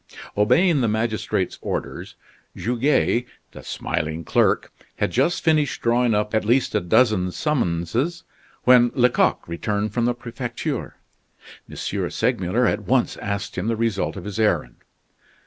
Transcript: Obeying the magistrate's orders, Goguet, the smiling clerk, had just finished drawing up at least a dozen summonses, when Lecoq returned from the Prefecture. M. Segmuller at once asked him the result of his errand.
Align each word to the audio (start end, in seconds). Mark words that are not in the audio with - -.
Obeying 0.35 0.81
the 0.81 0.87
magistrate's 0.87 1.59
orders, 1.61 2.15
Goguet, 2.57 3.27
the 3.51 3.61
smiling 3.61 4.23
clerk, 4.25 4.73
had 4.95 5.11
just 5.11 5.43
finished 5.43 5.83
drawing 5.83 6.15
up 6.15 6.33
at 6.33 6.43
least 6.43 6.73
a 6.73 6.79
dozen 6.81 7.29
summonses, 7.31 8.23
when 8.63 8.89
Lecoq 8.95 9.47
returned 9.47 9.93
from 9.93 10.05
the 10.05 10.15
Prefecture. 10.15 10.95
M. 11.69 11.75
Segmuller 12.09 12.65
at 12.65 12.81
once 12.87 13.15
asked 13.17 13.59
him 13.59 13.67
the 13.67 13.75
result 13.75 14.15
of 14.17 14.23
his 14.25 14.39
errand. 14.39 14.77